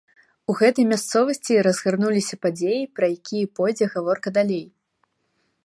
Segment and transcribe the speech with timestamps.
[0.51, 4.65] У гэтай мясцовасці і разгарнуліся падзеі, пра якія пойдзе гаворка далей.